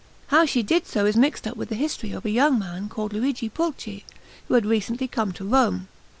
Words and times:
How 0.29 0.47
she 0.47 0.63
did 0.63 0.87
so 0.87 1.05
is 1.05 1.15
mixed 1.15 1.45
up 1.45 1.55
with 1.55 1.69
the 1.69 1.75
history 1.75 2.11
of 2.11 2.25
a 2.25 2.31
young 2.31 2.57
man 2.57 2.89
called 2.89 3.13
Luigi 3.13 3.49
Pulci, 3.49 4.03
who 4.47 4.55
had 4.55 4.65
recently 4.65 5.07
come 5.07 5.31
to 5.33 5.45
Rome. 5.45 5.89